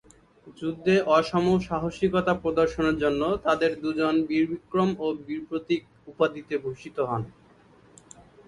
[0.57, 7.21] যুদ্ধে অসম সাহসিকতা প্রদর্শনের জন্য তাদের দুজন ‘বীরবিক্রম’ ও ‘বীরপ্রতীক’ উপাধিতে ভূষিত হন।